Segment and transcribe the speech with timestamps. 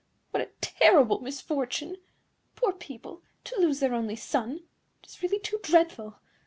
[0.31, 1.97] What a terrible misfortune!
[2.55, 4.61] Poor people, to lose their only son!
[5.03, 6.15] It is really too dreadful!